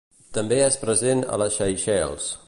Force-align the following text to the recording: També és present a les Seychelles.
També 0.37 0.57
és 0.69 0.77
present 0.85 1.21
a 1.33 1.39
les 1.43 1.59
Seychelles. 1.61 2.31